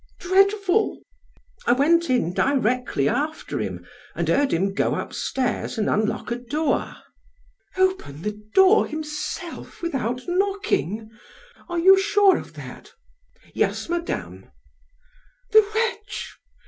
Dreadful!" 0.19 0.97
"I 1.67 1.73
went 1.73 2.09
in 2.09 2.33
directly 2.33 3.07
after 3.07 3.59
him, 3.59 3.85
and 4.15 4.27
heard 4.27 4.51
him 4.51 4.73
go 4.73 4.95
up 4.95 5.13
stairs 5.13 5.77
and 5.77 5.87
unlock 5.87 6.31
a 6.31 6.37
door." 6.37 6.95
"Open 7.77 8.23
the 8.23 8.41
door 8.55 8.87
himself, 8.87 9.83
without 9.83 10.21
knocking! 10.27 11.07
Are 11.69 11.77
you 11.77 11.99
sure 12.01 12.37
of 12.37 12.55
that?" 12.55 12.93
"Yes, 13.53 13.89
madame." 13.89 14.49
"The 15.51 15.63
wretch! 15.75 16.31